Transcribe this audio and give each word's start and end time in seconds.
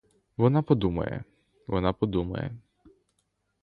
Вона 0.37 0.61
подумає, 0.63 1.23
вона 1.67 1.93
подумає. 1.93 2.57